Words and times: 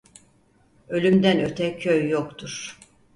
Ölümden 0.89 1.39
öte 1.39 1.77
köy 1.79 2.09
yoktur. 2.09 2.79